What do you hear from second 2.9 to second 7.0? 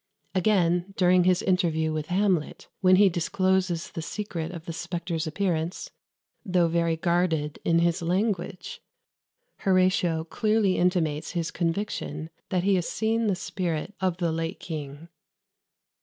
he discloses the secret of the spectre's appearance, though very